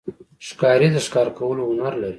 [0.47, 2.09] ښکاري د ښکار کولو هنر لري.